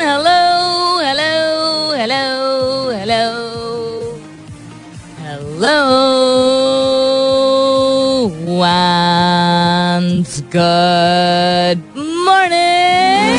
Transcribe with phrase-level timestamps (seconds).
[0.00, 1.36] Hello, hello,
[2.00, 2.26] hello,
[2.98, 3.26] hello.
[5.22, 5.78] Hello.
[8.58, 11.80] Once good
[12.26, 13.38] morning.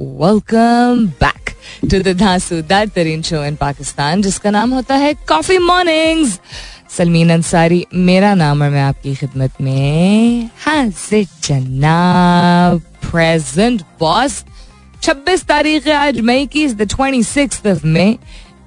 [0.00, 1.50] welcome back
[1.90, 6.38] to the धांसूदार तरीन show इन पाकिस्तान जिसका नाम होता है कॉफ़ी मॉर्निंग्स
[6.90, 14.44] सलमीन अंसारी, मेरा नाम और मैं आपकी खिदमत में हाजिर जनाब प्रेजेंट बॉस
[15.02, 18.18] 26 तारीख है, आज मई की twenty six of May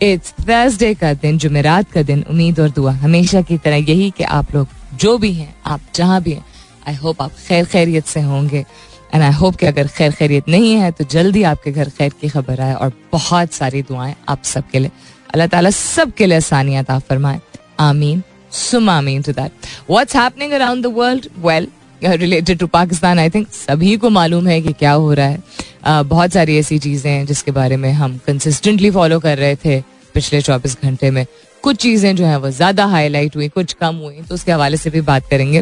[0.02, 4.23] it's Thursday का दिन, जुमेरात का दिन। उम्मीद और दुआ हमेशा की तरह यही कि
[4.23, 6.46] आप लोग जो भी हैं, आप जहाँ भी हैं
[6.88, 8.66] आई होप आप खैर खैरियत से होंगे।
[9.13, 12.29] एंड आई होप कि अगर खैर खैरियत नहीं है तो जल्दी आपके घर खैर की
[12.29, 14.91] खबर आए और बहुत सारी दुआएँ आप सबके लिए।
[15.34, 17.40] अल्लाह ताला सबके लिए आसानियात आप फरमाए।
[17.79, 21.67] आमीन। सुम आमीन to that what's happening around the world well
[22.01, 26.04] related to Pakistan I think सभी को मालूम है कि क्या हो रहा है। Uh,
[26.05, 29.79] बहुत सारी ऐसी चीज़ें हैं जिसके बारे में हम कंसिस्टेंटली फॉलो कर रहे थे
[30.15, 31.26] पिछले चौबीस घंटे में।
[31.63, 34.89] कुछ चीज़ें जो है वो ज़्यादा हाईलाइट हुई कुछ कम हुई तो उसके हवाले से
[34.89, 35.60] भी बात करेंगे।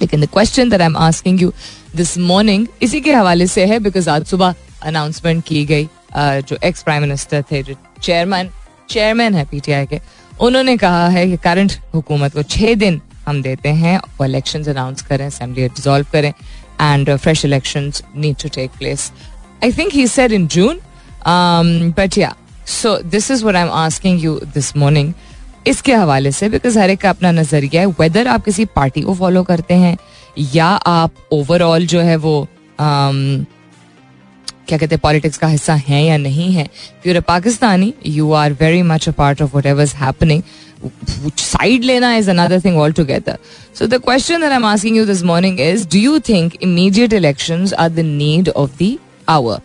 [0.00, 1.52] लेकिन the question that I am asking you
[1.96, 6.82] this morning इसी के हवाले से है बिकॉज़ आज सुबह अनाउंसमेंट की गई जो एक्स
[6.82, 8.50] प्राइम मिनिस्टर थे, जो चेयरमैन
[8.90, 10.00] चेयरमैन है पीटीआई के,
[10.40, 15.02] उन्होंने कहा है कि करंट हुकूमत को छह दिन हम देते हैं वो इलेक्शन अनाउंस
[15.02, 16.32] करें असेंबली डिजोल्व करें
[16.80, 19.10] and fresh election need to take place
[19.64, 20.80] I think he said in June
[21.98, 22.34] but yeah
[22.66, 25.12] so this is what I am asking you this morning
[25.66, 29.14] इसके हवाले से बिकॉज़ हर एक का अपना नज़रिया है वेदर आप किसी पार्टी को
[29.14, 29.96] फॉलो करते हैं
[30.54, 32.40] या आप ओवरऑल जो है वो
[32.78, 33.46] um,
[34.68, 36.68] क्या कहते हैं पॉलिटिक्स का हिस्सा है या नहीं है?
[37.06, 40.42] You are Pakistani you are very much a part of whatever happening
[41.38, 43.38] side लेना is another thing all together
[43.78, 47.72] so the question I am asking you this morning is do you think immediate elections
[47.74, 48.96] are the need of the
[49.28, 49.60] hour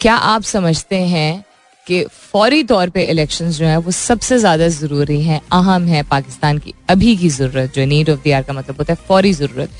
[0.00, 1.44] क्या आप समझते हैं
[1.86, 6.58] कि फौरी तौर पे elections जो है, वो सबसे ज़्यादा ज़रूरी हैं, अहम है पाकिस्तान
[6.58, 9.70] की, अभी की ज़रूरत जो नीड ऑफ़ द आर का मतलब होता है, फौरी ज़रूरत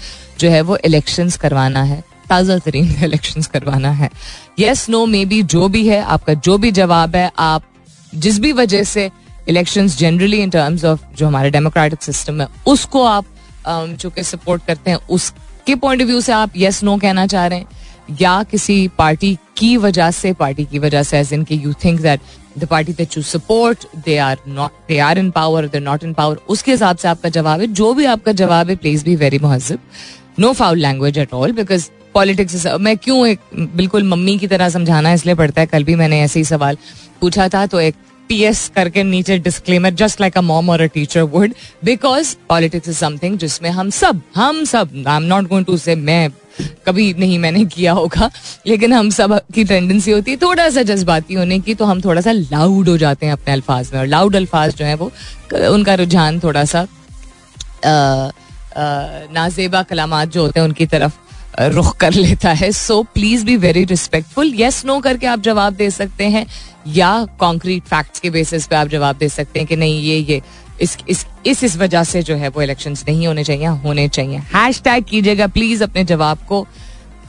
[0.41, 4.11] जो है वो इलेक्शंस करवाना है, ताज़ा तरीन इलेक्शन करवाना है।
[4.59, 7.63] यस नो मे बी जो भी है, आपका जो भी जवाब है, आप
[8.15, 9.11] जिस भी वजह से
[9.49, 13.25] election generally in terms of जो हमारे डेमोक्रेटिक सिस्टम है, उसको आप
[13.67, 17.47] जो कि सपोर्ट करते हैं, उसके पॉइंट ऑफ़ व्यू से आप यस नो कहना चाह
[17.47, 17.81] रहे हैं।
[18.21, 22.01] या किसी पार्टी की वजह से, पार्टी की वजह से एज इन के you think
[22.01, 22.21] that
[22.59, 26.13] the party that you support they are not they are in power they not in
[26.13, 29.39] power उसके हिसाब से आपका जवाब है। जो भी आपका जवाब है please be very
[29.39, 29.79] महजब
[30.39, 33.41] no foul language at all because politics मैं क्यों एक
[33.77, 36.77] बिल्कुल मम्मी की तरह समझाना इसलिए पड़ता है, कल भी मैंने ऐसे ही सवाल
[37.21, 37.95] पूछा था तो एक
[38.29, 41.53] पीएस करके नीचे disclaimer just like a mom और a teacher would
[41.85, 45.97] because politics is something जिसमें हम सब हम सब I am not going to say
[45.97, 46.29] मैं
[46.87, 48.31] कभी नहीं मैंने किया होगा,
[48.67, 52.21] लेकिन हम सब की टेंडेंसी होती है थोड़ा सा जज्बाती होने की तो हम थोड़ा
[52.21, 55.11] सा लाउड हो जाते हैं अपने अल्फाज में। और लाउड अल्फाज जो है वो,
[55.55, 56.87] उनका रुझान थोड़ा सा
[59.33, 61.13] नाजेबा कलामात जो होते हैं उनकी तरफ़
[61.63, 65.91] रुख कर लेता है। So please be very respectful yes no करके आप जवाब दे
[65.91, 66.47] सकते हैं,
[66.89, 70.41] या कॉन्क्रीट फैक्ट्स के बेसिस पे आप जवाब दे सकते हैं कि नहीं, ये ये
[70.83, 74.39] इस इस इस इस वजह से जो है वो इलेक्शंस नहीं होने चाहिए होने चाहिए।
[74.55, 76.67] हैश टैग कीजिएगा प्लीज़ अपने जवाब को।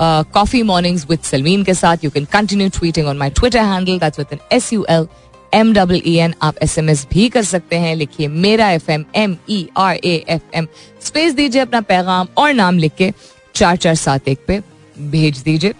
[0.01, 4.19] कॉफ़ी मॉर्निंग्स विद सलमीन के साथ। You can continue tweeting on my Twitter handle that's
[4.19, 5.07] with an S U L
[5.53, 8.89] M double E N आप एस एम एस भी कर सकते हैं। लिखिए मेरा F
[8.91, 10.67] M M E R A F M
[11.05, 13.11] space दीजिए अपना पैगाम और नाम लिख के
[13.55, 14.61] चार चार सात एक पे
[14.99, 15.73] भेज दीजिए।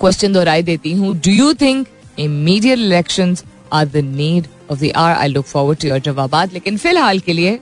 [0.00, 1.86] क्वेश्चन दोहराई देती हूँ। Do you think
[2.18, 3.36] immediate election
[3.72, 7.32] are the need of the hour I look forward to your जवाब लेकिन फ़िलहाल के
[7.32, 7.58] लिए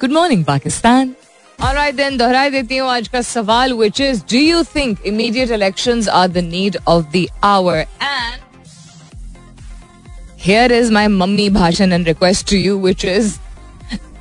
[0.00, 1.14] good morning Pakistan
[1.58, 6.08] Alright then, दोहराई देती हूँ आज का सवाल which is do you think immediate elections
[6.08, 7.76] are the need of the hour?
[8.00, 8.42] And
[10.38, 13.34] here is my mummy bhashan and request to you which is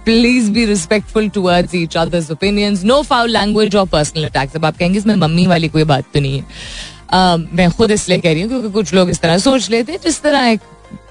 [0.06, 4.78] please be respectful towards each others opinions no foul language और personal attacks अब आप
[4.78, 8.42] कहेंगे इसमें mummy वाली कोई बात तो नहीं है uh, मैं खुद इसलिए कह रही
[8.42, 10.60] हूँ क्योंकि कुछ लोग इस तरह सोच लेते हैं जिस तरह एक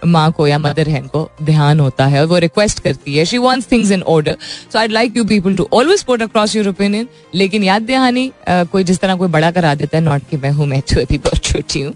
[0.07, 3.39] माँ को या मदर है को ध्यान होता है और वो रिक्वेस्ट करती है। She
[3.39, 4.37] wants things in order
[4.73, 8.85] so I like you people to always put across your opinion लेकिन याद दहानी कोई
[8.85, 11.45] जिस तरह कोई बड़ा करा देता है नॉट कि मैं हूँ, मैं तो अभी बहुत
[11.45, 11.95] छोटी हूँ।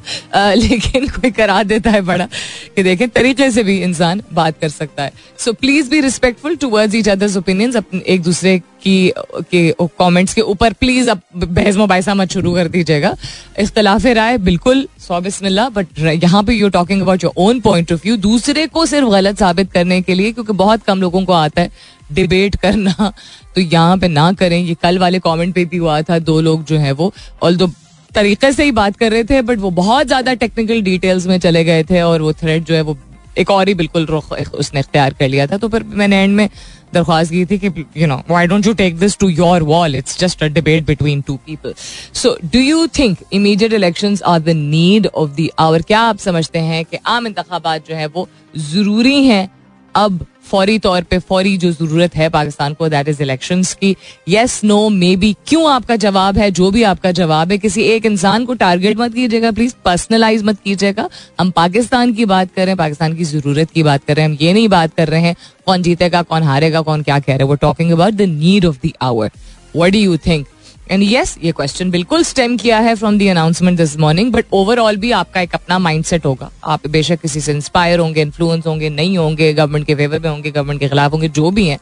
[0.57, 2.29] लेकिन कोई करा देता है बड़ा
[2.77, 6.95] कि देखें, तरीके से भी इंसान बात कर सकता है। So please be respectful towards
[6.95, 7.77] each others opinions
[8.07, 9.13] एक दूसरे की,
[9.51, 13.15] कि कमेंट्स के ऊपर प्लीज़ अब बहस मुबासा मत शुरू कर दीजिएगा।
[13.59, 17.98] इख्तलाफ राय, बिल्कुल, सौ बिस्मिल्लाह बट यहाँ पे you talking about your own point of
[18.05, 21.63] view दूसरे को सिर्फ़ गलत साबित करने के लिए, क्योंकि बहुत कम लोगों को आता
[21.63, 21.71] है
[22.13, 23.13] डिबेट करना।
[23.55, 26.65] तो यहाँ पे ना करें। ये कल वाले कमेंट पे भी हुआ था, दो लोग
[26.65, 27.13] जो है वो।
[27.43, 27.71] ऑल दो
[28.15, 31.65] तरीके से ही बात कर रहे थे बट वो बहुत ज़्यादा टेक्निकल डिटेल्स में चले
[31.65, 32.97] गए थे और वो थ्रेड जो है वो
[33.39, 36.49] एक और ही बिल्कुल रुख उसने अख्तियार कर लिया था। तो फिर मैंने एंड में
[36.95, 40.19] दरख्वास्त की थी कि you know why don't you take this to your wall it's
[40.19, 41.75] just a debate between two people
[42.15, 46.59] so do you think immediate election are the need of the hour क्या आप समझते
[46.59, 49.58] हैं कि आम इंतबात जो है वो ज़रूरी हैं?
[49.95, 53.95] अब फौरी तौर पे फौरी जो ज़रूरत है पाकिस्तान को दैट इज़ इलेक्शन की।
[54.29, 56.51] येस नो मे बी क्यों आपका जवाब है?
[56.51, 60.61] जो भी आपका जवाब है, किसी एक इंसान को टारगेट मत कीजिएगा प्लीज़ पर्सनलाइज मत
[60.65, 61.09] कीजिएगा।
[61.41, 64.31] हम पाकिस्तान की बात कर रहे हैं, पाकिस्तान की ज़रूरत की बात कर रहे हैं,
[64.31, 65.35] हम ये नहीं बात कर रहे हैं,
[65.67, 68.79] कौन जीतेगा, कौन हारेगा, कौन क्या कह रहे हैं। वो talking about the need of
[68.87, 69.31] the hour
[69.77, 70.47] what do you think
[70.91, 74.97] and yes ये क्वेश्चन बिल्कुल स्टेम किया है from the announcement this morning but overall
[74.97, 79.19] भी आपका एक अपना माइंडसेट होगा। आप बेशक किसी से इंस्पायर होंगे इन्फ्लुएंस होंगे, नहीं
[79.19, 81.79] होंगे गवर्नमेंट के फेवर में होंगे गवर्नमेंट के खिलाफ होंगे, जो भी हैं,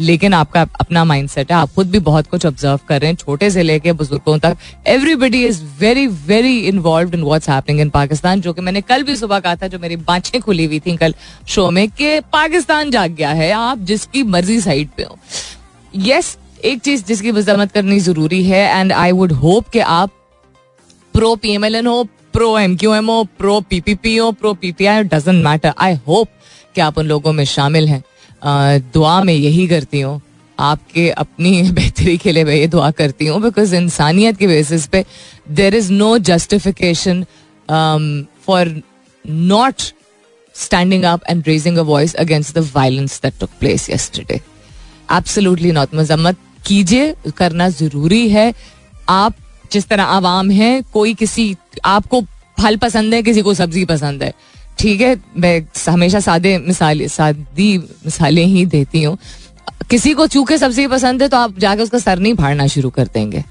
[0.00, 3.50] लेकिन आपका अपना माइंडसेट है। आप खुद भी बहुत कुछ ऑब्ज़र्व कर रहे हैं, छोटे
[3.50, 4.56] से लेके बुज़ुर्गों तक।
[4.86, 9.16] Everybody is very very involve in what's happening in Pakistan जो कि मैंने कल भी
[9.16, 11.14] सुबह कहा था, जो मेरी बाँचें खुली हुई थी कल
[11.48, 15.18] शो में, कि पाकिस्तान जाग गया है। आप जिसकी मर्ज़ी साइड पे हो।
[15.96, 20.10] यस एक चीज़ जिसकी वजामत करनी ज़रूरी है एंड आई वुड होप कि आप
[21.14, 22.02] pro P M L N हो
[22.32, 25.44] प्रो एम क्यू एम हो प्रो पी पी पी हो pro P P I doesn't
[25.44, 26.28] matter I hope
[26.74, 28.02] कि आप उन लोगों में शामिल हैं।
[28.92, 30.20] दुआ में यही करती हूँ,
[30.58, 35.04] आपके अपनी बेहतरी के लिए मैं ये दुआ करती हूँ बिकॉज़ इंसानियत के बेसिस पे
[35.50, 37.24] there is no justification
[38.46, 38.82] for
[39.26, 39.82] not
[40.54, 44.40] standing up and raising a voice against the violence that took place yesterday
[45.12, 46.36] absolutely not मजम्मत
[46.68, 48.52] कीजिए, करना ज़रूरी है।
[49.08, 49.34] आप
[49.72, 51.54] जिस तरह आवाम है, कोई किसी,
[51.84, 52.20] आपको
[52.60, 54.32] फल पसंद है, किसी को सब्ज़ी पसंद है।
[54.78, 59.18] ठीक है, मैं हमेशा सादे मिसाले, सादी मिसालें ही देती हूँ।
[59.90, 63.06] किसी को चूके सब्ज़ी पसंद है तो आप जाके उसका सर नहीं फाड़ना शुरू कर
[63.14, 63.42] देंगे।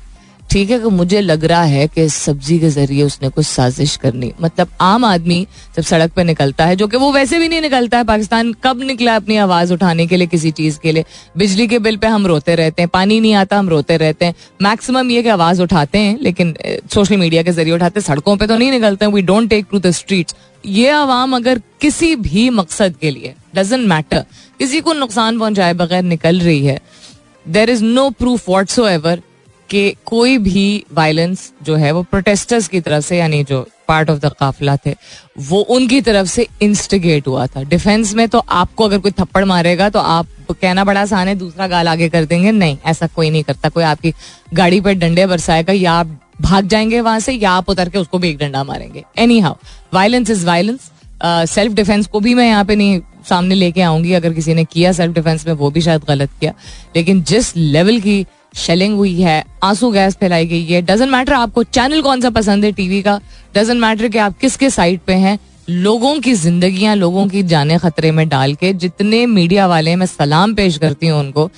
[0.49, 4.31] ठीक है कि मुझे लग रहा है कि सब्ज़ी के ज़रिए उसने कुछ साजिश करनी।
[4.41, 5.45] मतलब आम आदमी
[5.75, 8.81] जब सड़क पे निकलता है, जो कि वो वैसे भी नहीं निकलता है, पाकिस्तान कब
[8.81, 11.05] निकला अपनी आवाज़ उठाने के लिए किसी चीज़ के लिए?
[11.37, 14.35] बिजली के बिल पे हम रोते रहते हैं, पानी नहीं आता, हम रोते रहते हैं।
[14.61, 16.55] मैक्सिमम ये कि आवाज़ उठाते हैं, लेकिन
[16.93, 19.91] सोशल मीडिया के ज़रिए उठाते सड़कों पर तो नहीं निकलते we don't take to the
[19.91, 20.31] street
[20.65, 24.25] ये आवाम अगर किसी भी मकसद के लिए डजेंट मैटर
[24.59, 26.79] किसी को नुकसान पहुँचाए बगैर निकल रही है
[27.45, 29.21] there is no proof whatsoever
[29.69, 34.19] कि कोई भी वायलेंस जो है, वो प्रोटेस्टर्स की तरफ़ से, यानी जो पार्ट ऑफ़
[34.19, 34.95] द काफिला थे,
[35.39, 39.89] वो उनकी तरफ़ से इंस्टिगेट हुआ था। डिफेंस में तो आपको अगर कोई थप्पड़ मारेगा
[39.89, 43.43] तो आप कहना बड़ा आसान है, दूसरा गाल आगे कर देंगे। नहीं, ऐसा कोई नहीं
[43.43, 44.13] करता। कोई आपकी
[44.53, 48.19] गाड़ी पर डंडे बरसाएगा, या आप भाग जाएँगे वहाँ से, या आप उतर के उसको
[48.19, 49.03] भी एक डंडा मारेंगे।
[49.39, 49.55] Anyhow
[49.93, 50.91] violence is violence
[51.23, 52.99] self defence को भी मैं यहाँ पे नहीं
[53.29, 56.53] सामने लेके आऊँगी। अगर किसी ने किया सेल्फ डिफेंस में, वो भी शायद गलत किया।
[56.95, 58.25] लेकिन जिस लेवल की
[58.55, 62.65] शेलिंग हुई है, आँसू गैस फैलाई गई है। डजेंट मैटर आपको चैनल कौन सा पसंद
[62.65, 63.19] है टीवी का
[63.55, 65.37] डजेंट मैटर कि आप किसके साइड पे हैं।
[65.69, 70.53] लोगों की जिंदगियाँ, लोगों की जाने खतरे में डाल के जितने मीडिया वाले मैं सलाम
[70.55, 71.49] पेश करती हूँ उनको।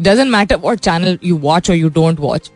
[0.00, 2.50] Doesn't matter what channel you watch और यू डोंट वॉच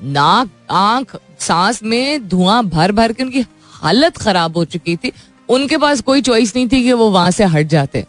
[0.00, 5.12] नाक, आँख, सांस में धुआँ भर भर के उनकी हालत खराब हो चुकी थी।
[5.48, 8.04] उनके पास कोई चॉइस नहीं थी कि वो वहाँ से हट जाते।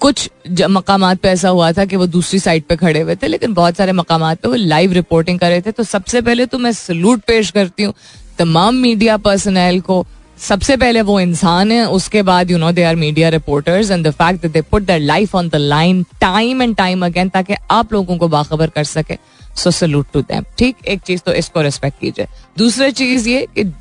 [0.00, 0.28] कुछ
[0.70, 3.76] मकाम पे ऐसा हुआ था कि वो दूसरी साइड पे खड़े हुए थे, लेकिन बहुत
[3.76, 7.22] सारे मकाम पे वो लाइव रिपोर्टिंग कर रहे थे। तो सबसे पहले तो मैं सल्यूट
[7.26, 7.94] पेश करती हूँ
[8.38, 10.04] तमाम मीडिया पर्सनल को।
[10.38, 14.10] सबसे पहले वो इंसान है, उसके बाद you know they are media reporters and the
[14.12, 17.92] fact that they put their life on the line time and time again ताकि आप
[17.92, 19.18] लोगों को बाखबर कर सके।
[19.56, 22.26] सो सल्यूट टू दैम ठीक, एक चीज़ तो इसको रिस्पेक्ट कीजिए।
[22.58, 23.72] दूसरी चीज़ ये कि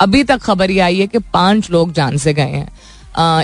[0.00, 2.68] अभी तक खबर ये आई है कि पाँच लोग जान से गए हैं।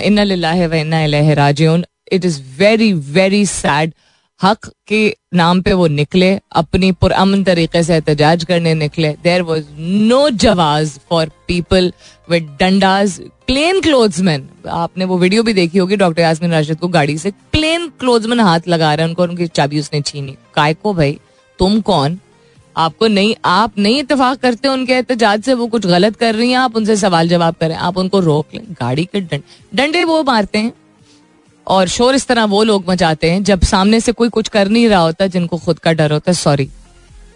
[0.01, 3.93] इन व इन्ना राजिउन it is very very sad
[4.41, 9.09] हक के नाम पे वो निकले, अपनी पुरअमन तरीके से एहतजाज करने निकले.
[9.23, 11.91] देर वॉज़ नो जवाज फॉर पीपल
[12.29, 17.17] विद डंडाज प्लेन क्लोथ्समैन आपने वो वीडियो भी देखी होगी डॉक्टर यासमिन राशिद को गाड़ी
[17.17, 20.35] से प्लेन क्लोथ्समैन हाथ लगा रहे हैं, उनको उनकी चाबी उसने छीनी.
[20.53, 21.19] काय को भाई?
[21.59, 22.19] तुम कौन?
[22.75, 26.57] आपको नहीं, आप नहीं इतफाक करते उनके एहतजाज से, वो कुछ गलत कर रही हैं,
[26.57, 28.63] आप उनसे सवाल जवाब करें, आप उनको रोक लें.
[28.71, 29.21] गाड़ी के
[29.75, 30.73] डंडे वो मारते हैं।
[31.67, 34.87] और शोर इस तरह वो लोग मचाते हैं, जब सामने से कोई कुछ कर नहीं
[34.89, 36.69] रहा होता जिनको खुद का डर होता है सॉरी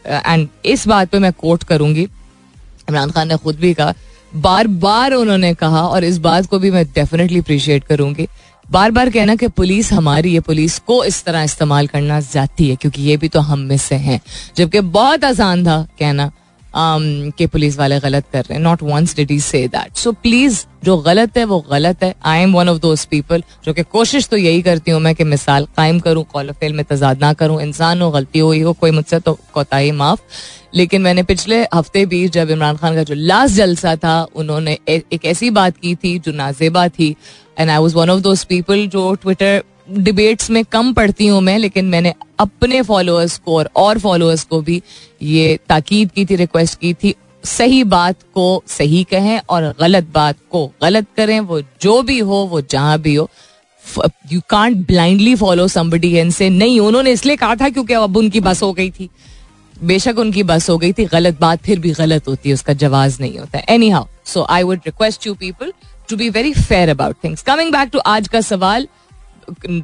[0.08, 3.94] एंड इस बात पे मैं कोट करूँगी। इमरान खान ने खुद भी कहा
[4.36, 8.28] बार बार उन्होंने कहा और इस बात को भी मैं डेफिनेटली अप्रिशिएट करूँगी।
[8.72, 12.76] बार बार कहना कि पुलिस हमारी है, पुलिस को इस तरह इस्तेमाल करना जाती है,
[12.76, 14.20] क्योंकि ये भी तो हम में से हैं।
[14.58, 16.32] जबकि बहुत आसान था कहना।
[16.74, 18.64] कि पुलिस वाले गलत कर रहे हैं.
[18.64, 22.14] Not once did he say that so please जो गलत है, वो गलत है.
[22.24, 25.24] I am one of those people जो कि कोशिश तो यही करती हूँ मैं कि
[25.24, 27.62] मिसाल कायम करूँ कॉल फेल में तजाद ना करूँ.
[27.62, 30.22] इंसान हो, गलती हुई हो कोई मुझसे तो कोताही माफ़.
[30.76, 35.26] लेकिन मैंने पिछले हफ़्ते भी जब इमरान खान का जो लास्ट जलसा था, उन्होंने एक
[35.26, 37.16] ऐसी बात की थी जो नाजेबा थी.
[37.60, 39.64] And I was one of those people जो ट्विटर
[39.98, 44.62] डिबेट्स में कम पढ़ती हूँ मैं लेकिन मैंने अपने फॉलोअर्स को और, और फॉलोअर्स को
[44.62, 44.82] भी
[45.24, 50.38] ये ताकीद की थी रिक्वेस्ट की थी सही बात को सही कहें और गलत बात
[50.52, 53.30] को गलत करें वो जो भी हो वो जहाँ भी हो।
[54.32, 58.40] You can't blindly follow somebody and से नहीं उन्होंने इसलिए कहा था क्योंकि अब उनकी
[58.40, 59.10] बस हो गई थी।
[59.76, 63.14] बेशक उनकी बस हो गई थी गलत बात फिर भी गलत होती है उसका जवाब
[63.22, 65.74] नहीं होता। Anyhow so I would request you people
[66.10, 68.88] to be very fair about things coming back to आज का सवाल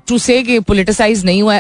[0.08, 1.58] टू से पोलिटिसाइज नहीं हुआ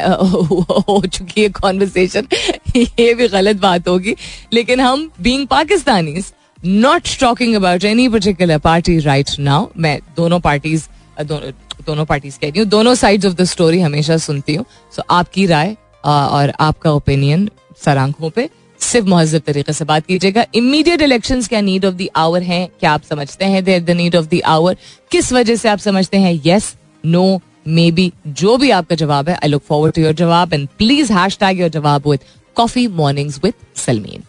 [0.89, 2.27] हो चुकी है कॉन्वर्सेशन
[2.75, 4.15] ये भी गलत बात होगी।
[4.53, 6.21] लेकिन हम being Pakistani
[6.65, 10.87] not talking about any particular party right now मैं दोनों पार्टीज़
[11.19, 11.51] दोनों
[11.85, 15.45] दोनों पार्टीज़ कह रही हूँ, दोनों साइड ऑफ़ द स्टोरी हमेशा सुनती हूँ। सो आपकी
[15.45, 15.75] राय
[16.05, 17.49] और आपका ओपिनियन
[17.85, 18.49] सर आँखों पे,
[18.79, 22.65] सिर्फ़ महजब तरीके से बात कीजिएगा। इमीडिएट इलेक्शन क्या नीड ऑफ़ द आवर है?
[22.79, 24.77] क्या आप समझते हैं there the need of the hour
[25.11, 26.33] किस वजह से आप समझते हैं?
[26.45, 26.75] येस
[27.05, 30.67] नो मे बी जो भी आपका जवाब है I look forward to your जवाब and
[30.77, 32.19] please hashtag your जवाब with
[32.55, 34.23] coffee mornings with Salmeen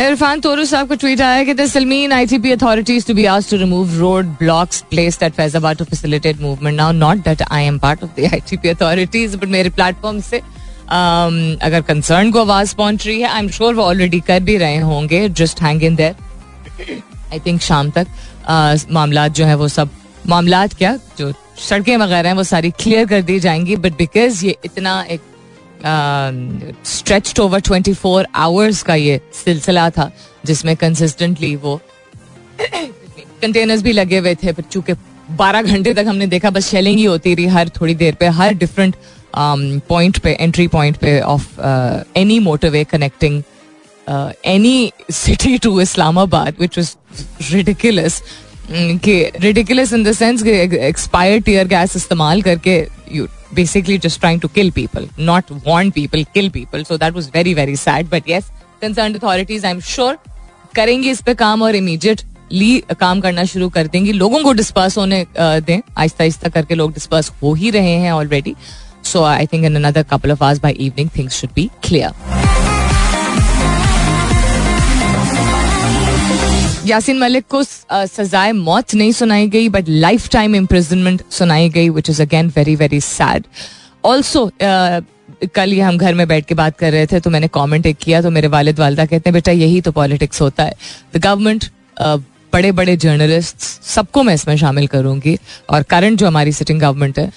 [0.00, 3.98] Irfan Toru साहब को ट्वीट आया कि Salmeen ITP authorities to be asked to remove
[3.98, 8.20] road blocks placed at Faizabad to facilitate movement now not that I am part of
[8.20, 13.28] the ITP authorities but मेरे platform से um, अगर concern को आवाज़ पहुँच रही है
[13.28, 15.28] आई एम श्योर वो already कर भी रहे होंगे.
[15.28, 19.90] Just hang in there I think शाम तक uh, मामला जो है वो सब
[20.26, 20.98] मामला क्या?
[21.18, 25.20] जो सड़कें वगैरह हैं, वो सारी क्लियर कर दी जाएँगी बट बिकॉज़ ये इतना एक
[26.86, 30.10] stretch over twenty four hours का ये सिलसिला था,
[30.46, 31.80] जिसमें कंसिस्टेंटली वो
[33.42, 34.92] कंटेनर्स भी लगे हुए थे पर चूँकि
[35.36, 38.54] बारह घंटे तक हमने देखा, बस शेलिंग ही होती रही हर थोड़ी देर पे, हर
[38.54, 38.96] डिफरेंट
[39.88, 41.60] पॉइंट पे एंट्री पॉइंट पे of
[42.18, 43.42] any motorway connecting
[44.46, 46.94] any city to Islamabad which was
[47.52, 48.22] ridiculous
[48.72, 50.50] कि रिडिकुलस इन द सेंस कि
[50.86, 52.76] एक्सपायर्ड टीयर गैस इस्तेमाल करके
[53.12, 57.30] you basically just trying to kill people not want people kill people so that was
[57.34, 58.50] very very sad but yes
[58.82, 60.18] concern authorities I am sure
[60.76, 62.20] करेंगे इस पे काम और immediate
[62.52, 66.92] ली काम करना शुरू कर देंगी। लोगों को डिस्पर्स होने दें। आहिस्ता आहिस्ता करके लोग
[66.92, 68.54] डिस्पर्स हो ही रहे हैं already
[69.04, 72.69] so I think in another couple of hours by evening things should be clear
[76.90, 82.10] Yasin Malik को सजाए मौत नहीं सुनाई गई बट लाइफ टाइम इम्प्रिजनमेंट सुनाई गई which
[82.10, 83.46] is again very very sad
[84.04, 84.50] also
[85.54, 87.96] कल ये हम घर में बैठ के बात कर रहे थे तो मैंने कमेंट एक
[87.98, 90.74] किया तो मेरे वालिद वालदा कहते हैं, बेटा, यही तो पॉलिटिक्स होता है.
[91.14, 91.64] द गवर्नमेंट
[92.52, 93.56] बड़े बड़े जर्नलिस्ट
[93.86, 95.36] सबको मैं इसमें शामिल करूँगी,
[95.70, 97.30] और करंट जो हमारी सिटिंग गवर्नमेंट है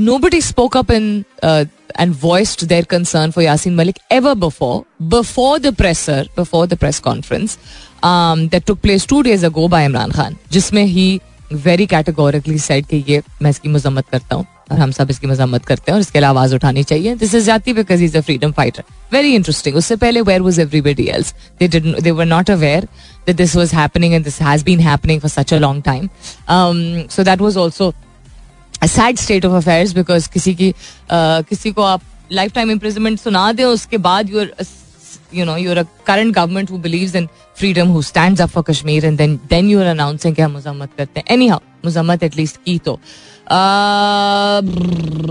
[0.18, 5.74] nobody spoke up in and voiced their concern for Yasin Malik ever before before the
[5.76, 7.58] presser before the press conference
[8.04, 11.20] that took place two days ago by Imran Khan जिसमें ही
[11.52, 15.64] very categorically said कि ये मैं इसकी मजम्मत करता हूँ और हम सब इसकी मजम्मत
[15.64, 18.52] करते हैं और इसके लिए आवाज़ उठानी चाहिए। दिस इज़ जाती because is a freedom
[18.52, 22.88] fighter very interesting उससे पहले where was everybody else they they were not aware
[23.56, 26.10] was happening and this has been happening for such a long time.
[26.48, 27.94] Um, so that was also
[28.82, 33.18] a sad state of affairs because किसी की uh, किसी को आप life time imprisonment
[33.20, 34.54] सुना दें उसके बाद your
[35.32, 39.04] you know, you're a current government who believes in freedom, who stands up for Kashmir,
[39.04, 42.98] and then then you're announcing कि हम मजम्मत करते हैं anyhow मजम्मत एटलीस्ट की तो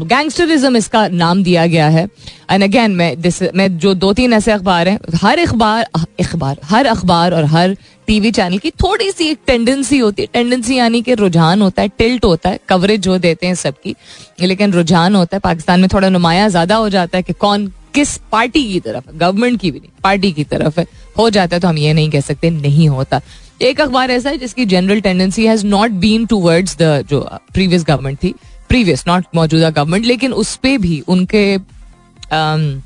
[0.07, 2.03] गैंगस्टरिज्म इसका नाम दिया गया है
[2.51, 5.87] एंड अगेन मैं दिस मैं जो दो तीन ऐसे अखबार हैं हर अखबार
[6.19, 7.75] अखबार हर अखबार और हर
[8.07, 11.87] टीवी चैनल की थोड़ी सी एक टेंडेंसी होती है। टेंडेंसी यानी कि रुझान होता है
[11.97, 13.95] टिल्ट होता है कवरेज जो देते हैं सबकी।
[14.41, 18.17] लेकिन रुझान होता है, पाकिस्तान में थोड़ा नुमाया ज़्यादा हो जाता है कि कौन किस
[18.31, 19.17] पार्टी की तरफ़ है?
[19.17, 20.85] गवर्नमेंट की भी नहीं पार्टी की तरफ़ है।
[21.17, 23.21] हो जाता है तो हम ये नहीं कह सकते नहीं होता।
[23.61, 27.19] एक अखबार ऐसा है जिसकी general tendency has not been towards the जो
[27.53, 28.33] प्रीवियस गवर्नमेंट थी
[28.69, 32.81] प्रीवियस नॉट मौजूदा गवर्नमेंट लेकिन उस पर भी उनके um,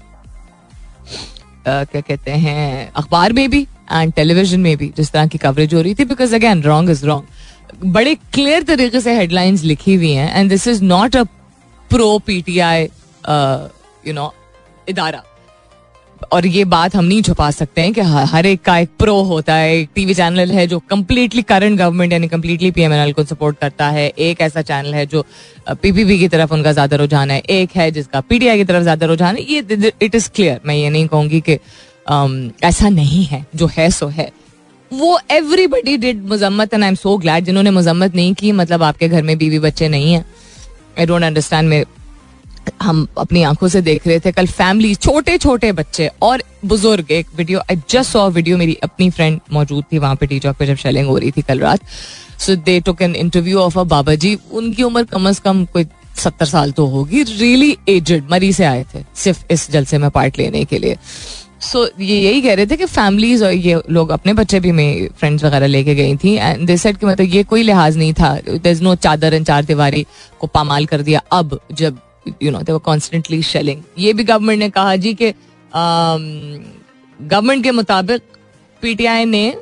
[1.67, 5.81] क्या कहते हैं अखबार में भी एंड टेलीविज़न में भी जिस तरह की कवरेज हो
[5.81, 10.39] रही थी because again wrong is wrong बड़े क्लियर तरीके से हेडलाइंस लिखी हुई हैं
[10.39, 11.23] and this is not a
[11.89, 12.83] pro PTI
[14.07, 14.33] you know
[14.89, 15.23] इदारा।
[16.31, 19.53] और ये बात हम नहीं छुपा सकते हैं कि हर एक का एक प्रो होता
[19.55, 23.89] है, एक टीवी चैनल है जो कम्प्लीटली करंट गवर्नमेंट यानी कम्प्लीटली पीएमएनएल को सपोर्ट करता
[23.89, 25.25] है। एक ऐसा चैनल है जो
[25.71, 29.35] पीपीपी की तरफ़ उनका ज़्यादा रुझान है। एक है जिसका पीटीआई की तरफ़ ज़्यादा रुझान
[29.35, 31.59] है। ये इट इज़ क्लियर मैं ये नहीं कहूँगी कि
[32.63, 34.31] ऐसा नहीं है। जो है, सो है।
[34.91, 39.07] वो everybody did मजम्मत and I am so glad जिन्होंने मजम्मत नहीं की। मतलब आपके
[39.09, 40.25] घर में बीवी बच्चे नहीं है।
[40.99, 41.85] आई डोंट अंडरस्टैंड मेरे
[42.81, 47.27] हम अपनी आँखों से देख रहे थे कल फैमिली छोटे छोटे बच्चे और बुज़ुर्ग। एक
[47.35, 50.65] video I just saw video मेरी अपनी फ्रेंड मौजूद थी वहाँ पे टी चौक पे
[50.65, 51.79] जब शेलिंग हो रही थी कल रात।
[52.39, 55.87] So they took an interview of a बाबा जी उनकी उम्र कम अज कम कोई
[56.17, 60.37] सत्तर साल तो होगी। रियली एजड मरी से आए थे, सिर्फ़ इस जलसे में पार्ट
[60.39, 60.97] लेने के लिए।
[61.61, 65.07] सो ये यही कह रहे थे कि फैमिलीज़ और ये लोग अपने बच्चे भी मैं
[65.19, 68.33] फ्रेंड्स वगैरह लेके गई थी। एंड दे सेड कि मतलब ये कोई लिहाज नहीं था।
[68.47, 70.05] दर इज़ नो चादर एंड चार दीवारी
[70.39, 71.99] को पामाल कर दिया। अब जब
[72.43, 75.33] you know they were constantly shelling ये भी गवर्नमेंट ने कहा जी कि
[77.19, 78.21] गवर्नमेंट के मुताबिक
[78.81, 79.55] पीटीआई ने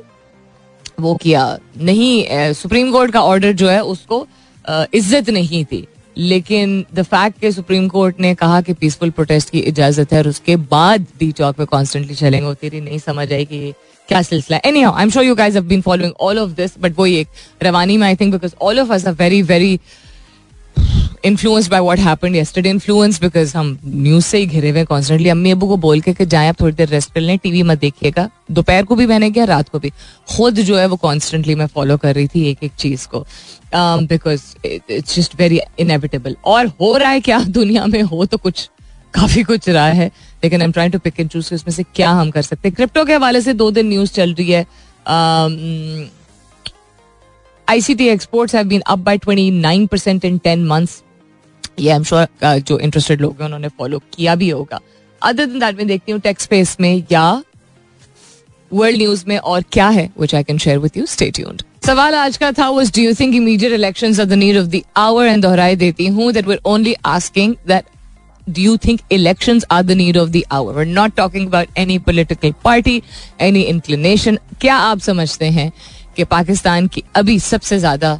[1.00, 4.26] वो किया। नहीं सुप्रीम कोर्ट का ऑर्डर जो है, उसको
[4.64, 9.58] इज़्ज़त नहीं थी। लेकिन द फैक्ट के सुप्रीम कोर्ट ने कहा कि पीसफुल प्रोटेस्ट की
[9.60, 13.44] इजाज़त है और उसके बाद डी चौक पे कॉन्स्टेंटली चलेंगे होती रही। नहीं समझ आई
[13.44, 13.72] कि
[14.08, 16.98] क्या सिलसिला। Anyhow I am sure you guys have been following all of this but
[16.98, 17.28] वो एक
[17.62, 19.78] रवानी में I think because all of us are very very
[21.24, 25.50] influenced by what happened yesterday influence because हम न्यूज़ से ही घिरे हुए कॉन्स्टेंटली अम्मी
[25.50, 28.28] अबू को बोल के कि जाए, आप थोड़ी देर रेस्ट कर लें टीवी मत देखिएगा।
[28.50, 29.90] दोपहर को भी मैंने किया, रात को भी।
[30.36, 33.24] खुद जो है वो कॉन्स्टेंटली मैं फॉलो कर रही थी एक एक चीज़ को।
[33.74, 37.38] Because it's just very inevitable और हो रहा है क्या?
[37.40, 38.68] दुनिया में हो तो कुछ,
[39.14, 40.10] काफ़ी कुछ रहा है।
[40.44, 42.74] लेकिन I am trying to pick and choose इसमें से क्या हम कर सकते हैं।
[42.76, 44.66] क्रिप्टो के हवाले से दो दिन न्यूज़ चल रही है।
[47.68, 51.02] ICT exports have been up by 29% in 10 months.
[51.78, 54.80] ये आई एम श्योर जो इंटरेस्टेड लोग हैं उन्होंने फॉलो किया भी होगा।
[55.22, 57.42] अदर दिन दैट मैं देखती हूँ टेक्स स्पेस में या
[58.70, 62.14] वर्ल्ड न्यूज़ में और क्या है which I can share with you stay tuned सवाल
[62.14, 65.26] आज का था was do you think immediate elections are the need of the hour
[65.26, 67.84] and दोहराई देती हूँ that we only asking that
[68.46, 70.72] do you think elections are the need of the hour?
[70.72, 72.96] We're not talking about any political party,
[73.40, 74.36] any inclination.
[74.60, 75.70] क्या आप समझते हैं
[76.16, 78.10] कि पाकिस्तान की अभी सबसे ज़्यादा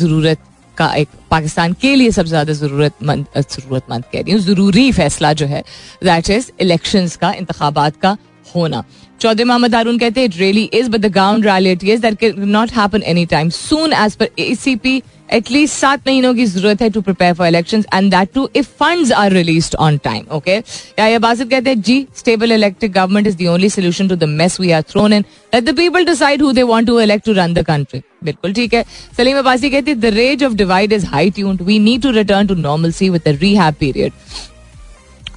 [0.00, 0.38] ज़रूरत
[0.80, 5.46] का एक पाकिस्तान के लिए सबसे ज़्यादा जरूरतमंद जरूरतमंद कह रही हूँ, ज़रूरी फैसला जो
[5.46, 5.62] है
[6.04, 8.16] दैट इज़ इलेक्शन का इंतबात का
[8.54, 8.82] होना।
[9.20, 12.48] चौधरी मोहम्मद हारून कहते हैं it really is but the ground reality is that can
[12.48, 15.02] not happen any time soon as per ACP
[15.32, 19.12] at least सात महीनों की ज़रूरत है to prepare for election and that too if fund
[19.12, 20.56] are release on time okay
[20.98, 24.60] या बासित कहते हैं, जी stable elected government is the only solution to the mess
[24.60, 27.54] we are thrown in let the people decide who they want to elect to run
[27.54, 28.82] the country बिल्कुल ठीक है।
[29.16, 32.46] सलीम अब्बासी कहती है the rage of divide is high tuned we need to return
[32.46, 34.12] to normalcy with the rehab period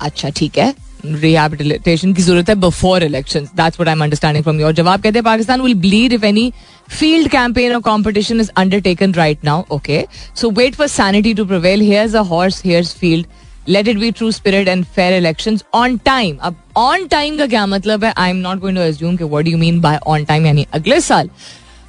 [0.01, 0.73] अच्छा ठीक है।
[1.05, 5.01] Rehabilitation की ज़रूरत है before election that's what I am understanding from your जवाब.
[5.01, 6.51] कहते हैं, Pakistan will bleed if any
[6.89, 11.81] field campaign और competition is undertaken right now okay so wait for sanity to prevail
[11.81, 13.27] here's a horse here's field
[13.69, 17.65] let it be true spirit and fair election on time अब on time का क्या
[17.65, 18.13] मतलब है?
[18.17, 20.99] I am not going to assume कि what you mean by on time यानी अगले
[21.01, 21.29] साल।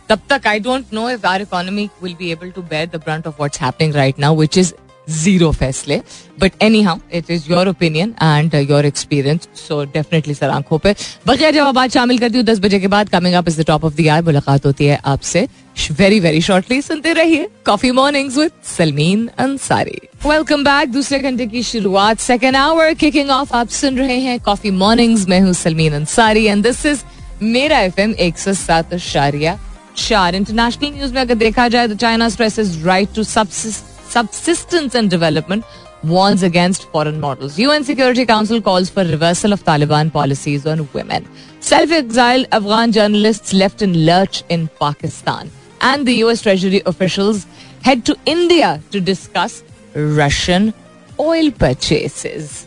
[0.08, 3.26] तब तक I don't know if our economy will be able to bear the brunt
[3.26, 4.72] of what's happening right now which is
[5.08, 6.00] zero फैसले.
[6.40, 10.94] But anyhow it is your opinion and your experience so definitely sir आँखों पे
[11.26, 13.94] बगैर जवाब शामिल करती हूँ दस बजे के बाद coming up is the top of
[13.94, 15.46] the hour मुलाकात होती है आपसे
[15.92, 21.62] वेरी वेरी शॉर्टली सुनते रहिए coffee mornings with Salmeen Ansari welcome back दूसरे घंटे की
[21.62, 26.44] शुरुआत सेकेंड आवर किकिंग ऑफ़ आप सुन रहे हैं कॉफ़ी मॉर्निंग्स में हूँ Salmeen Ansari
[26.44, 27.02] and this is
[27.42, 29.58] मेरा एफ़ एम एक सौ सात शारिया
[29.96, 34.95] चार इंटरनेशनल न्यूज़ में अगर देखा जाए तो China stress is right to subsist subsistence
[34.95, 35.65] and development
[36.03, 37.59] warns against foreign models.
[37.59, 41.27] UN Security Council calls for reversal of Taliban policies on women.
[41.59, 45.51] Self-exiled Afghan journalists left in lurch in Pakistan.
[45.81, 47.45] And the US Treasury officials
[47.83, 50.73] head to India to discuss Russian
[51.19, 52.65] oil purchases.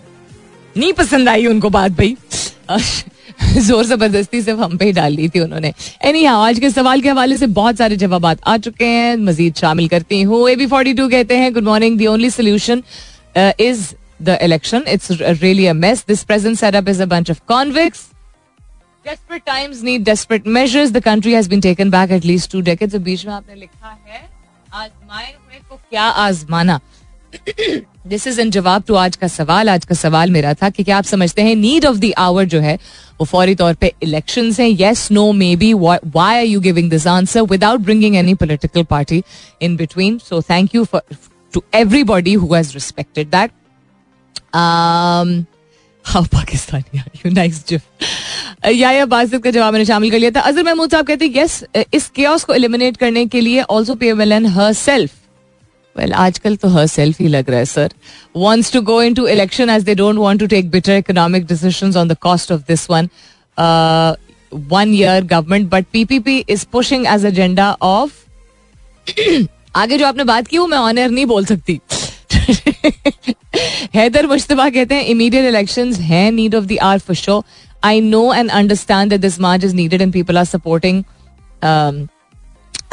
[0.76, 2.16] नहीं पसंद आई उनको बात भाई
[3.57, 5.73] ज़ोर ज़बरदस्ती सिर्फ़ हम पे ही डाल दी थी उन्होंने।
[6.05, 9.55] एनी हाँ आज के सवाल के हवाले से बहुत सारे जवाब आ चुके हैं। मजीद
[9.55, 12.83] शामिल करती हूँ। ए बी फोर्टी टू कहते हैं good morning the only solution
[13.37, 13.87] is
[14.21, 18.07] the election it's really a mess this present setup is a bunch of convicts
[19.05, 20.89] Desperate times need desperate measures.
[20.93, 22.91] The country has been taken back at least two decades.
[22.93, 24.19] तो बीच में आपने लिखा है,
[24.73, 26.79] आजमाए हुए को क्या आजमाना?
[28.07, 29.69] This is in जवाब to आज का सवाल.
[29.69, 32.59] आज का सवाल मेरा था कि क्या आप समझते हैं नीड ऑफ़ द आवर जो
[32.59, 32.75] है,
[33.19, 34.67] वो फौरी तौर पे इलेक्शन हैं.
[34.69, 39.23] Yes no maybe why are you giving this answer without bringing any political party
[39.61, 41.01] in between so thank you for
[41.53, 43.51] to everybody who has respected that
[49.53, 50.39] जवाब मैंने शामिल कर लिया था.
[50.39, 54.45] अजर महमूद साहब कहते हैं यस इस केओस को एलिमिनेट करने के लिए also PMLN
[54.45, 55.11] herself
[55.97, 57.93] well आजकल तो हर सेल्फ ही लग रहा है sir
[58.35, 62.07] wants to go into election as they don't want to take bitter economic decision on
[62.07, 63.09] the cost of this one
[64.69, 68.11] one year government but PPP is pushing as agenda of
[69.75, 71.79] आगे जो आपने बात की, वो मैं honour नहीं बोल सकती।
[73.95, 77.43] हैदर मुश्तबा कहते हैं इमीडिएट इलेक्शन है need of the hour for sure
[77.83, 81.03] I know and understand this march is needed and people are supporting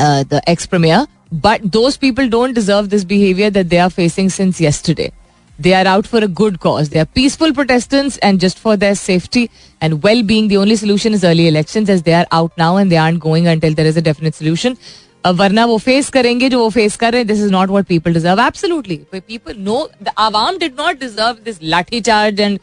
[0.01, 4.60] the ex premier But those people don't deserve this behavior that they are facing since
[4.60, 5.12] yesterday.
[5.60, 6.90] They are out for a good cause.
[6.90, 9.50] They are peaceful protestants and just for their safety
[9.82, 12.92] and well being, the only solution is early elections as they are out now and
[12.92, 14.78] they aren't going until there is a definite solution.
[15.26, 18.14] वरना वो face करेंगे जो वो face कर रहे हैं this is not what people
[18.14, 22.60] deserve absolutely people no the Awam did not deserve this lathi charge and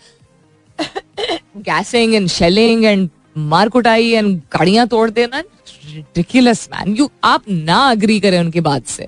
[1.67, 3.09] gassing and shelling and
[3.53, 5.43] मार कुटाई एंड गाड़ियां तोड़ देना
[5.86, 9.08] रिडिकुलस मैन यू आप ना अग्री करें उनकी बात से।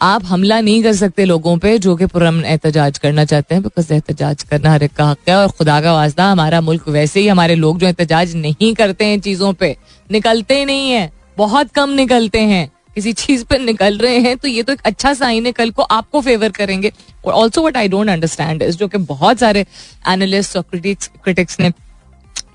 [0.00, 3.92] आप हमला नहीं कर सकते लोगों पे जो कि पुरम एहतजाज करना चाहते हैं बिकॉज़
[3.94, 7.28] एहतजाज करना हर एक का हक है और खुदा का वास्ता हमारा मुल्क वैसे ही
[7.28, 9.76] हमारे लोग जो एहतजाज नहीं करते हैं चीज़ों पे,
[10.10, 14.62] निकलते नहीं है, बहुत कम निकलते हैं। किसी चीज़ पे निकल रहे हैं तो ये
[14.62, 16.92] तो एक अच्छा साइन है, कल को आपको फेवर करेंगे।
[17.24, 19.66] और also what I don't understand जो कि बहुत सारे
[20.08, 21.70] एनालिस्ट और क्रिटिक्स क्रिटिक्स ने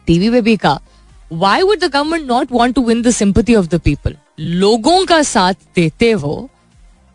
[0.08, 0.80] टीवी पे भी कहा
[1.34, 5.22] why would the government not want to win the sympathy of the people लोगों का
[5.22, 6.50] साथ देते हो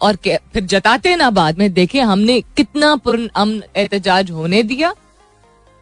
[0.01, 4.95] और फिर जताते ना बाद में देखे हमने कितना पुरन अमन एहतजाज होने दिया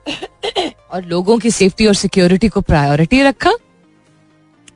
[0.93, 3.51] और लोगों की सेफ्टी और सिक्योरिटी को प्रायोरिटी रखा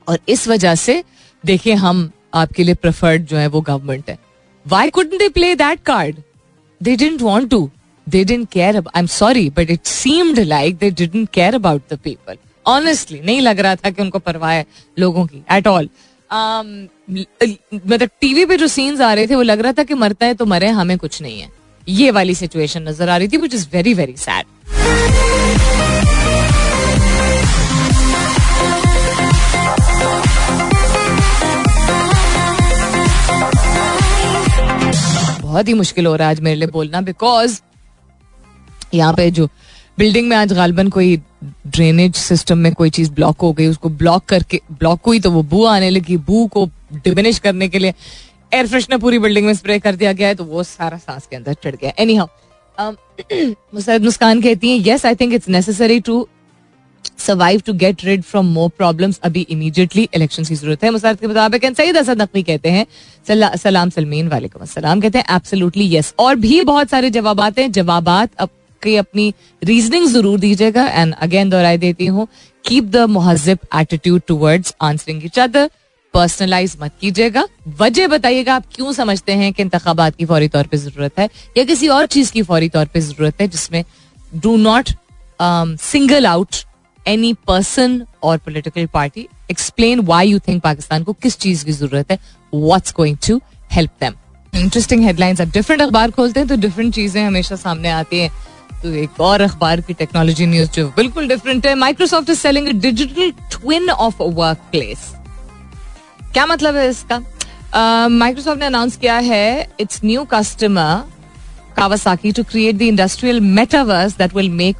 [0.08, 1.04] और इस वजह से,
[1.46, 4.18] देखिए, हम आपके लिए प्रेफर्ड जो है वो गवर्नमेंट है।
[4.68, 6.16] Why could they play that card
[6.82, 7.70] they didn't want to
[8.08, 11.98] they didn't care I am sorry but it seemed like they didn't care about the
[12.04, 14.66] people honestly नहीं लग रहा था कि उनको परवाह है
[14.98, 15.88] लोगों की एट ऑल
[16.30, 16.88] um,
[17.86, 20.34] मतलब टीवी पे जो सीन्स आ रहे थे वो लग रहा था कि मरता है
[20.34, 21.48] तो मरे हमें कुछ नहीं है.
[21.88, 24.46] ये वाली सिचुएशन नज़र आ रही थी which is very very sad
[35.42, 37.60] बहुत ही मुश्किल हो रहा है आज मेरे लिए बोलना बिकॉज़
[38.94, 39.48] यहाँ पे जो
[39.98, 44.24] बिल्डिंग में आज गालबन कोई ड्रेनेज सिस्टम में कोई चीज़ ब्लॉक हो गई, उसको ब्लॉक
[44.28, 47.94] करके ब्लॉक हुई तो वो बू आने लगी, बू को डिमिनिश करने के लिए
[48.54, 51.36] एयर फ्रेशनर पूरी बिल्डिंग में स्प्रे कर दिया गया है तो वो सारा सांस के
[51.36, 52.92] अंदर चढ़ गया। एनी हाउ
[53.74, 56.26] मुसैद मुस्कान कहती है yes I think it's necessary to
[57.18, 61.26] survive to get rid from more problems अभी इमीडिएटली इलेक्शन की ज़रूरत है। मुसाद के
[61.26, 62.86] मुताबिक सईद असद नकवी कहते हैं
[63.56, 68.48] सलाम सलमीन वालेकुम अस्सलाम। कहते हैं और भी बहुत सारे जवाब हैं जवाब अब
[68.82, 72.28] की अपनी रीजनिंग ज़रूर दीजिएगा। एंड अगेन दोहराई देती हूँ
[72.64, 75.68] कीप द मुहजिब एटीट्यूड टूवर्ड्स आंसरिंग
[76.14, 77.44] पर्सनलाइज मत कीजिएगा।
[77.78, 81.64] वजह बताइएगा, आप क्यों समझते हैं कि इंतबात की फौरी तौर पर ज़रूरत है, या
[81.64, 83.84] किसी और चीज़ की फौरी तौर पर ज़रूरत है, जिसमें
[84.36, 84.90] do not
[85.80, 86.56] single out
[87.06, 92.10] any person और political party explain why you think Pakistan को किस चीज़ की ज़रूरत
[92.10, 92.18] है
[92.52, 93.40] what's going to
[93.72, 94.14] help them
[94.52, 98.30] interesting headlines अब डिफरेंट अखबार खोलते हैं तो डिफरेंट चीज़ें हमेशा सामने आती हैं।
[98.82, 103.30] तो एक और अखबार की टेक्नोलॉजी न्यूज़ जो बिल्कुल डिफरेंट है। Microsoft is selling digital
[103.52, 104.22] twin of
[104.70, 105.12] workplace
[106.32, 107.18] क्या मतलब है इसका?
[108.08, 111.08] माइक्रोसॉफ्ट uh, ने अनाउंस किया है it's new customer
[111.76, 114.76] Kawasaki to create the industrial metaverse that will make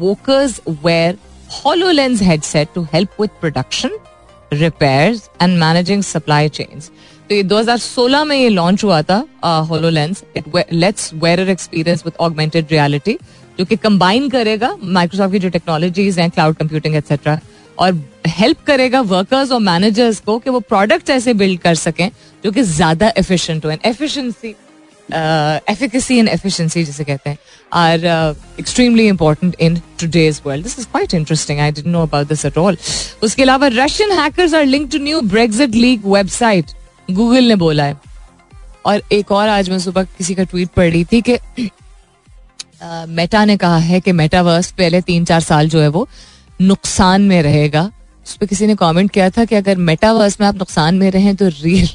[0.00, 1.18] workers wear
[1.52, 3.94] HoloLens headset to help with production,
[4.52, 6.84] repairs and managing supply chains.
[7.30, 9.16] तो ये 2016 में ये लॉन्च हुआ था
[9.90, 13.16] HoloLens it lets wear experience with augmented reality
[13.58, 17.38] जो कि combine करेगा Microsoft की जो टेक्नोलॉजीज़ हैं क्लाउड कंप्यूटिंग एक्सेट्रा
[17.78, 22.10] और हेल्प करेगा वर्कर्स और मैनेजर्स को कि वो प्रोडक्ट ऐसे बिल्ड कर सकें,
[22.44, 24.54] जो कि ज़्यादा एफिशिएंट हो एफिशिएंसी
[25.68, 27.38] एफिकेसी एंड एफिशिएंसी जिसे कहते हैं
[27.72, 28.04] are
[28.60, 32.58] extremely important in today's world this is quite interesting I didn't know about this at
[32.58, 32.78] all
[33.22, 36.79] उसके अलावा Russian hackers are link to new Brexit league website
[37.10, 37.96] Google ने बोला है।
[38.86, 41.68] और एक और आज मैं सुबह किसी का ट्वीट पढ़ रही थी कि
[43.08, 46.08] मेटा ने कहा है कि मेटावर्स पहले तीन चार साल जो है वो
[46.60, 47.90] नुकसान में रहेगा।
[48.26, 51.34] उस पर किसी ने कमेंट किया था कि अगर मेटावर्स में आप नुकसान में रहें
[51.36, 51.88] तो रियल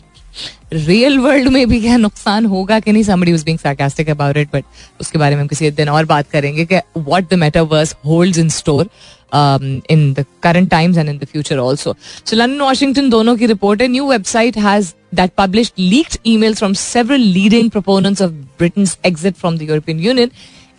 [0.74, 3.04] रियल वर्ल्ड में भी क्या नुकसान होगा कि नहीं?
[3.04, 4.64] Was being sarcastic about it but
[5.02, 8.50] उसके बारे में हम किसी दिन और बात करेंगे कि what the metaverse holds in
[8.50, 8.90] store
[9.34, 13.82] in the current times and in the future also so London Washington दोनों की रिपोर्ट
[13.82, 19.36] है। New website has that published leaked emails from several leading proponents of Britain's exit
[19.36, 20.32] from the European Union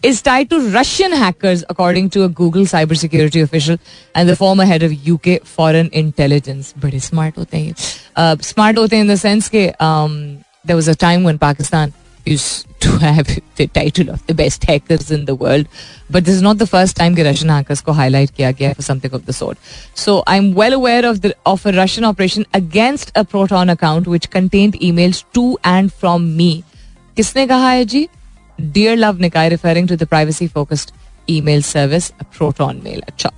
[0.03, 3.79] is tied to Russian hackers, according to a Google cybersecurity official
[4.15, 6.75] and the former head of UK foreign intelligence.
[6.77, 7.37] But smart.
[7.37, 11.93] Uh, smart hote in the sense that um, there was a time when Pakistan
[12.25, 15.68] used to have the title of the best hackers in the world.
[16.10, 18.82] But this is not the first time the Russian hackers ko highlight kiya gaya for
[18.82, 19.58] something of the sort.
[19.94, 24.30] So I'm well aware of the of a Russian operation against a Proton account which
[24.30, 26.52] contained emails to and from me.
[27.16, 28.08] किसने कहा है जी
[28.62, 30.92] dear love निकाय referring to the privacy focused
[31.30, 33.32] email service Proton Mail अच्छा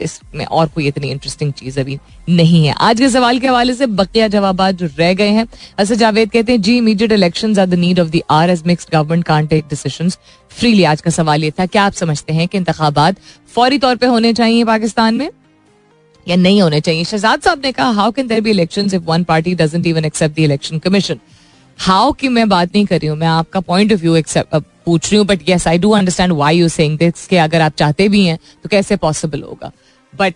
[0.00, 3.86] इसमें और कोई इतनी interesting चीज़ अभी नहीं है। आज के सवाल के हवाले से
[3.88, 5.46] बकिया जवाब जो रह गए हैं।
[5.78, 8.92] असद जावेद कहते हैं, जी immediate election are the need of the hour as mixed
[8.92, 10.10] government can't take decision
[10.50, 13.16] freely आज का सवाल ये था, क्या आप समझते हैं कि इंतबात
[13.54, 15.30] फौरी तौर पर होने चाहिए पाकिस्तान में
[16.26, 17.04] या नहीं होने चाहिए?
[17.04, 20.36] शहजाद साहब ने कहा how can there be election if one party doesn't even accept
[20.36, 21.20] the election commission
[21.78, 24.16] how की मैं बात नहीं कर रही हूँ, मैं आपका पॉइंट ऑफ़ व्यू
[24.84, 27.74] पूछ रही हूँ but yes I do understand why you saying this के अगर आप
[27.78, 29.70] चाहते भी हैं तो कैसे पॉसिबल होगा?
[30.12, 30.34] बट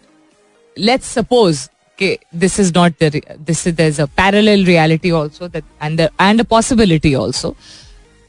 [0.77, 1.67] लेट्स सपोज़
[1.99, 5.51] कि this is not this is a parallel reality also
[6.23, 7.55] and possibility also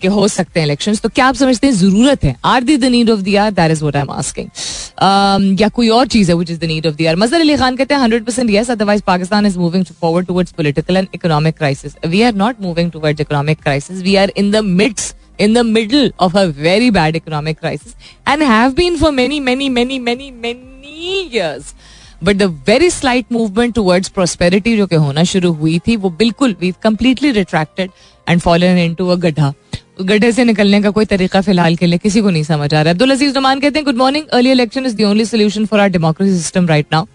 [0.01, 2.35] कि हो सकते हैं इलेक्शन तो क्या आप समझते हैं, ज़रूरत है?
[2.45, 5.89] Are the the need of the hour that is what I am asking या कोई
[5.89, 8.01] और चीज़ है which is the need of the hour Mazhar Ali Khan कहते हैं
[8.01, 12.35] hundred percent yes otherwise Pakistan is moving forward towards political and economic crisis we are
[12.35, 16.47] not moving towards economic crisis we are in the midst in the middle of a
[16.59, 21.73] very bad economic crisis and have been for many, many, many, many, many years.
[22.23, 26.55] But the very slight movement towards prosperity जो कि होना शुरू हुई थी वो बिल्कुल
[26.61, 27.91] we completely retracted
[28.27, 29.53] and fallen into a गड्ढा
[30.01, 32.91] गड्ढे से निकलने का कोई तरीका फ़िलहाल के लिए किसी को नहीं समझ आ रहा
[32.91, 35.89] अब्दुल अज़ीज़ नुमान कहते हैं good morning early election is the only solution for our
[35.89, 37.05] democracy system right now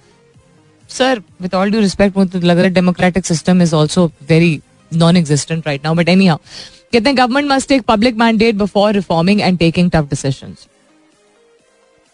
[0.91, 4.61] sir with all due respect मुझे लग रहा है democratic system is also very
[4.93, 6.39] non existent right now but anyhow
[6.95, 10.55] कहते हैं government must take public mandate before reforming and taking tough decision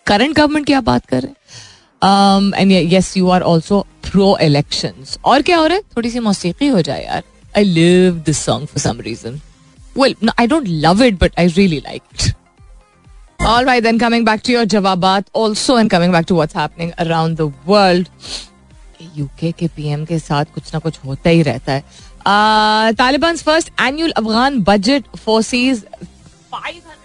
[0.07, 2.53] current government की आप बात कर रहे हैं?
[2.57, 5.83] And yes you are also pro election और क्या हो रहा है?
[5.97, 7.23] थोड़ी सी मौसीकी हो जाए यार.
[7.59, 9.41] I live this song for some reason
[9.97, 12.27] no, I don't love it, but I really like it.
[13.41, 16.93] All right, then coming back to your jawabat also and coming back to what's happening
[17.05, 18.09] around the world.
[19.17, 21.85] UK के PM के साथ कुछ ना कुछ होता ही रहता है.
[22.97, 25.85] Taliban first annual Afghan budget forces
[26.55, 27.01] 500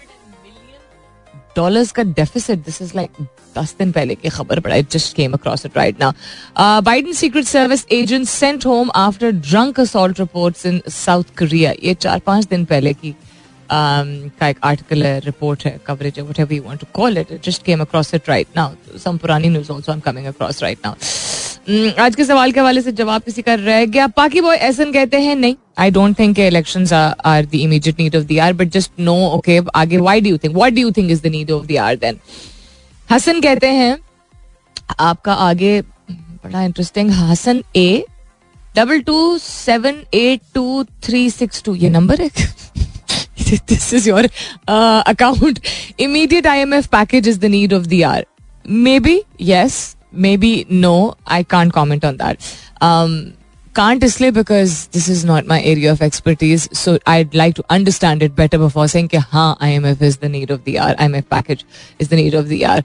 [1.55, 3.21] dollars का डेफिसिट दिस इज़ लाइक
[3.57, 7.45] दस दिन पहले की खबर पड़ा it just came across it right now Biden secret
[7.45, 12.65] service agent sent home after drunk assault reports in South Korea ये चार पाँच दिन
[12.65, 16.87] पहले की um, का एक आर्टिकल है रिपोर्ट है कवरेज है whatever you want to
[16.93, 20.27] call it just came across it right now some पुरानी news also I am coming
[20.27, 20.93] across right now
[21.67, 25.19] आज के सवाल के हवाले से जवाब किसी का रह गया। पाकि बॉय ऐसा कहते
[25.19, 26.85] हैं, नहीं I don't think election
[27.25, 30.55] are the immediate need of the hour but just no okay आगे why do think
[30.57, 32.19] what do think is the need of the hour then
[33.09, 33.97] Hasan कहते हैं,
[34.99, 38.05] आपका आगे, बड़ा interesting Hasan A
[38.75, 42.29] double two seven eight two three six two ये number है?
[43.51, 44.29] This is your
[45.07, 45.59] account
[45.99, 48.25] immediate IMF package is the need of the hour
[48.99, 49.94] maybe yes
[50.36, 50.94] maybe no
[51.28, 52.38] I can't comment on that
[53.78, 58.24] can't इसलिए because this is not my area of expertise so I'd like to understand
[58.26, 61.62] it better before saying कि हाँ IMF is the need of the hour IMF package
[62.00, 62.82] is the need of the hour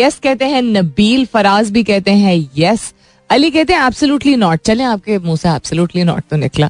[0.00, 2.84] yes कहते हैं नबील फराज भी कहते हैं yes
[3.31, 6.69] Ali कहते हैं absolutely not चले आपके मुँह से एब्सोल्युटली नॉट तो निकला।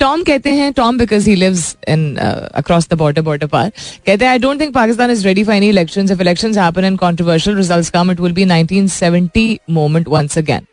[0.00, 3.70] टॉम uh, कहते हैं Tom because he lives in across the border border पार।
[4.06, 6.98] कहते हैं I don't think Pakistan is ready for any elections if elections happen and
[6.98, 10.66] controversial results come it will be 1970 moment once again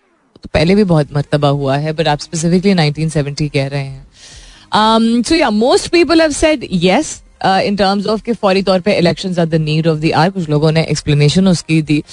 [0.44, 5.36] तो पहले भी बहुत मरतबा हुआ है but आप स्पेसिफिकली 1970 कह रहे हैं। So
[5.36, 9.46] yeah most people have said yes in terms of के फौरी तौर पे elections are
[9.46, 12.04] the need of the hour कुछ लोगों ने एक्सप्लेनेशन उसकी दी।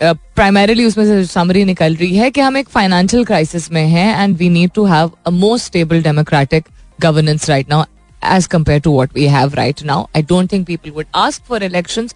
[0.00, 4.22] प्राइमरीली uh, उसमें से समरी निकल रही है कि हम एक फाइनेंशियल क्राइसिस में हैं
[4.22, 6.68] and we need to have a most stable democratic
[7.00, 7.84] governance right now
[8.22, 11.62] as compare to what we have right now I don't think people would ask for
[11.62, 12.08] election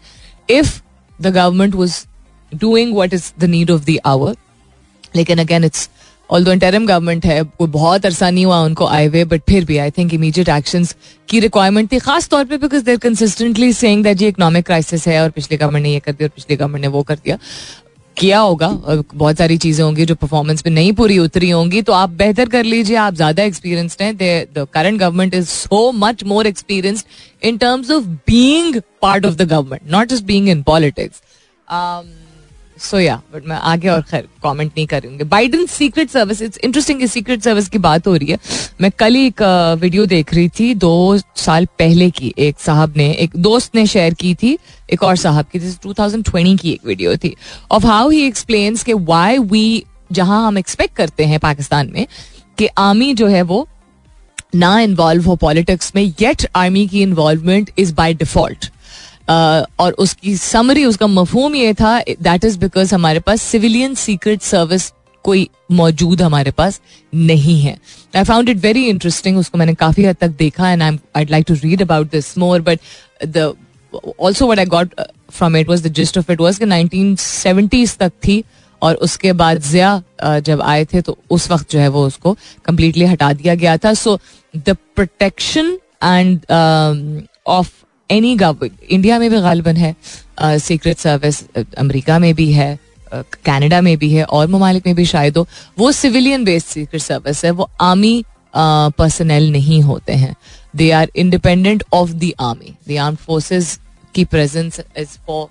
[0.51, 0.81] if
[1.19, 2.05] the government was
[2.53, 4.37] doing what is the need of the hour
[5.15, 5.89] लेकिन again it's
[6.31, 9.65] all though interim government है, वो बहुत अरसा नहीं हुआ उनको आए हुए बट फिर
[9.65, 10.87] भी आई थिंक इमीडिएट एक्शन
[11.29, 15.23] की रिक्वायरमेंट थी, खास तौर पर because there consistently saying that ये इकोनॉमिक क्राइसिस है
[15.23, 17.39] और पिछली गवर्नमेंट ने ये कर दिया और पिछली गवर्नमेंट ने वो कर दिया।
[18.17, 18.69] किया होगा
[19.15, 22.65] बहुत सारी चीज़ें होंगी जो परफॉर्मेंस में नहीं पूरी उतरी होंगी तो आप बेहतर कर
[22.65, 27.07] लीजिए, आप ज़्यादा एक्सपीरियंस्ड हैं। The current government is so much more experienced
[27.43, 31.23] in terms of being part of the government not just being in politics
[32.81, 37.07] so yeah but मैं आगे और खैर कमेंट नहीं करूँगी Biden secret service it's interesting
[37.09, 38.39] secret service की बात हो रही है।
[38.81, 39.43] मैं कल ही एक
[39.81, 44.15] वीडियो देख रही थी, दो साल पहले की एक साहब ने, एक दोस्त ने शेयर
[44.15, 44.57] की थी,
[44.93, 47.35] एक और साहब की टू थाउज़ेंड ट्वेंटी की एक वीडियो थी
[47.71, 52.07] ऑफ़ हाउ ही एक्सप्लेन्स के वाई वी जहाँ हम एक्सपेक्ट करते हैं पाकिस्तान में,
[52.59, 53.67] कि आर्मी जो है वो
[54.55, 58.71] ना इन्वॉल्व हो पॉलिटिक्स में येट आर्मी की इन्वॉल्वमेंट इज़ बाय डिफ़ॉल्ट
[59.31, 64.93] और उसकी समरी उसका मफहूम ये था दैट इज़ बिकॉज़ हमारे पास सिविलियन सीक्रेट सर्विस
[65.25, 66.81] कोई मौजूद हमारे पास
[67.15, 67.77] नहीं है।
[68.17, 71.45] I found it very interesting उसको मैंने काफ़ी हद तक देखा and I I like
[71.49, 72.81] to read about this more but
[73.27, 73.53] the
[74.21, 74.95] also what I got
[75.31, 78.43] from it was the gist of it was nineteen seventies तक थी
[78.83, 83.05] और उसके बाद जिया जब आए थे तो उस वक्त जो है वो उसको कम्प्लीटली
[83.05, 84.19] हटा दिया गया था। So
[84.57, 86.41] the protection and
[87.47, 87.71] of
[88.11, 89.95] any India में भी गालबन है
[90.41, 92.79] सीक्रेट सर्विस अमेरिका में भी है
[93.13, 95.47] कनाडा में भी है, और ममालिक में भी शायद हो,
[95.79, 100.35] वो सिविलियन बेस्ड सीक्रेट सर्विस है, वो आर्मी पर्सनल नहीं होते हैं।
[100.77, 103.79] They are independent of the army the arm forces
[104.15, 105.49] की presence is for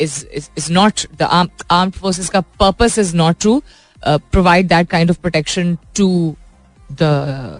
[0.00, 3.62] is not arm forces का purpose is not to
[4.02, 6.36] provide that kind of protection to
[6.92, 6.98] the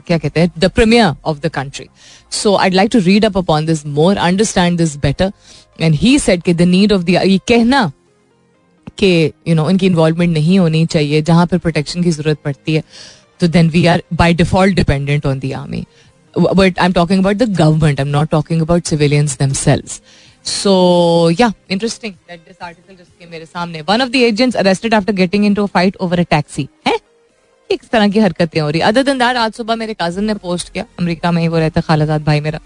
[0.06, 1.88] क्या कहते हैं the premier of the country
[2.31, 5.31] so I like to read up upon this more understand this better
[5.79, 7.91] and he said के the need of the ये कहना
[8.97, 9.11] कि
[9.47, 12.83] you no इनकी involvement नहीं होनी चाहिए जहां पर प्रोटेक्शन की जरूरत पड़ती है
[13.39, 15.85] तो then we are by default dependent on the army
[16.33, 20.01] but I am talking about the government I am not talking about civilians themselves
[20.45, 25.13] so yeah interesting that this article just मेरे सामने one of the agents arrested after
[25.13, 26.76] getting into a fight over a taxi है
[27.70, 30.72] इस तरह की हरकतें हो रही other दिन दैट आज सुबह मेरे कज़न ने पोस्ट
[30.72, 32.60] किया अमेरिका में ही वो रहता खालाजाद भाई मेरा।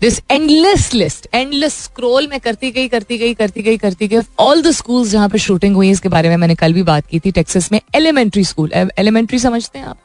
[0.00, 4.62] This endless list endless scroll में करती गई करती गई करती गई करती गई। ऑल
[4.62, 7.30] द स्कूल जहाँ पे शूटिंग हुई इसके बारे में मैंने कल भी बात की थी
[7.30, 9.98] टेक्सास में एलिमेंट्री स्कूल एलिमेंट्री समझते हैं आप?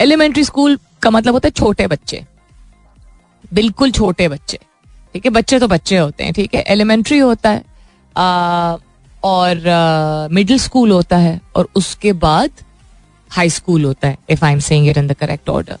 [0.00, 2.24] एलिमेंट्री स्कूल का मतलब होता है छोटे बच्चे।
[3.54, 4.58] बिल्कुल छोटे बच्चे।
[5.12, 6.62] ठीक है बच्चे तो बच्चे होते हैं ठीक है?
[6.62, 7.62] एलिमेंट्री होता है
[8.16, 8.76] आ,
[9.24, 12.50] और मिडिल स्कूल होता है और उसके बाद
[13.30, 15.78] हाई स्कूल होता है if I am saying it in the correct order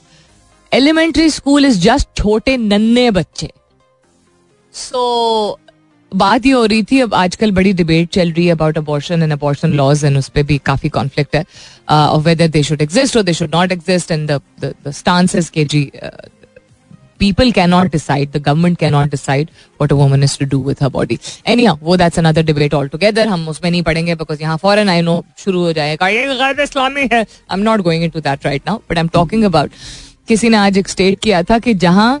[0.72, 3.50] elementary school is just छोटे नन्हे बच्चे.
[4.74, 5.58] सो
[6.12, 9.32] बात ये हो रही थी, अब आजकल बड़ी डिबेट चल रही है about abortion and
[9.32, 11.44] abortion laws and उस पर भी काफ़ी कॉन्फ्लिक्ट है
[12.24, 15.90] वेदर दे शुड एग्जिस्ट और they should not exist and the stances के जी
[17.18, 19.50] people cannot decide, the government cannot decide
[19.80, 21.18] what a woman is to do with her body.
[21.46, 23.26] Anyhow, वो that's another debate altogether.
[23.26, 27.20] हम उसमें नहीं पढ़ेंगे because यहाँ फॉरन I know शुरू हो जाएगा। ये इस्लामी है।
[27.20, 29.70] I am not going into that right now but I am talking about
[30.28, 32.20] किसी ने आज एक स्टेट किया था कि जहाँ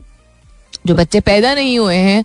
[0.86, 2.24] जो बच्चे पैदा नहीं हुए हैं,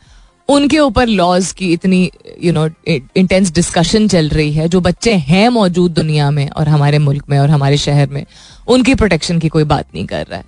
[0.50, 2.12] उनके ऊपर लॉज की इतनी
[2.44, 7.00] यू नो इंटेंस डिस्कशन चल रही है। जो बच्चे हैं मौजूद दुनिया में और हमारे
[7.00, 8.26] मुल्क में और हमारे शहर में,
[8.68, 10.46] उनकी प्रोटेक्शन की कोई बात नहीं कर रहा है।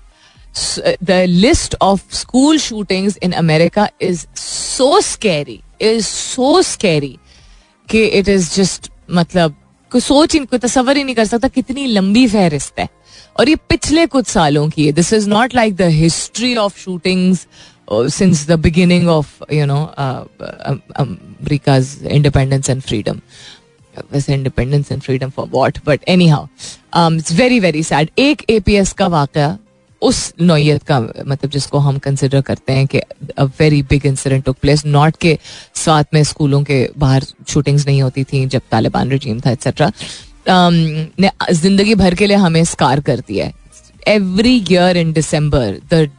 [1.02, 7.18] The list of school shootings in America is so scary, is so scary
[7.90, 9.56] कि it is just मतलब
[9.92, 12.88] कोई सोच ही कोई तस्वर ही नहीं कर सकता कितनी लंबी फहरिस्त है।
[13.40, 17.48] और ये पिछले कुछ सालों की है। This is not like the history of shootings
[17.92, 19.84] since the beginning of you know
[21.00, 23.20] America's independence and freedom
[24.14, 26.48] वैसे independence and freedom for what but anyhow
[27.16, 29.40] it's very very sad एक एपीएस का वाक़
[30.04, 33.00] उस नोयत का मतलब जिसको हम कंसिडर करते हैं कि
[33.38, 35.38] a very big incident took place not के
[35.76, 40.74] साथ में स्कूलों के बाहर शूटिंग्स नहीं होती थी जब तालिबान रजीम था एक्सेट्रा um,
[41.20, 43.54] ने ज़िंदगी भर के लिए हमें स्कार कर दिया है.
[44.08, 46.10] Every year in December the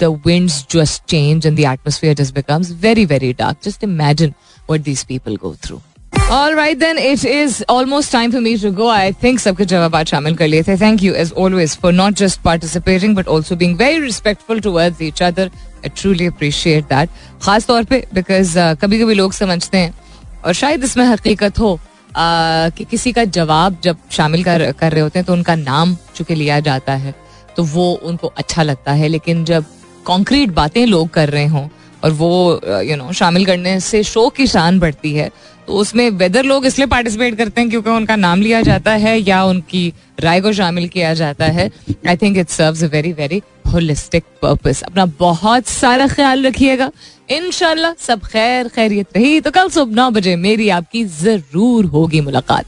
[0.00, 3.60] the winds just change and the atmosphere just becomes very very dark.
[3.62, 4.34] Just imagine
[4.66, 5.80] what these people go through.
[6.30, 8.88] All right then, it is almost time for me to go.
[8.88, 10.76] I think सबके जवाब शामिल कर लिए थे.
[10.78, 15.20] Thank you as always for not just participating but also being very respectful towards each
[15.20, 15.50] other.
[15.84, 17.10] I truly appreciate that.
[17.42, 19.94] खास तौर पे because uh, कभी कभी लोग समझते हैं
[20.44, 21.78] और शायद इसमें हकीकत हो
[22.10, 25.96] uh, कि किसी का जवाब जब शामिल कर कर रहे होते हैं तो उनका नाम
[26.16, 27.14] चूँकि लिया जाता है
[27.56, 29.64] तो वो उनको अच्छा लगता है लेकिन जब
[30.06, 31.68] कॉन्क्रीट बातें लोग कर रहे हों
[32.04, 35.30] और वो यू नो know, शामिल करने से शो की शान बढ़ती है
[35.66, 39.42] तो उसमें वेदर लोग इसलिए पार्टिसिपेट करते हैं क्योंकि उनका नाम लिया जाता है या
[39.44, 41.70] उनकी राय को शामिल किया जाता है।
[42.08, 46.90] I think it serve a very very holistic purpose अपना बहुत सारा ख्याल रखिएगा।
[47.30, 52.64] इनशाला सब खैर, खैरियत रही। तो कल सुबह नौ बजे मेरी आपकी ज़रूर होगी मुलाकात।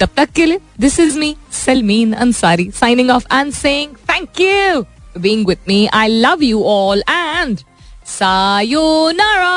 [0.00, 1.34] तब तक के लिए this is me
[1.64, 4.84] Salmeen Ansari signing off and saying thank you
[5.20, 7.58] being with me I love you all and
[8.04, 9.50] sayonara!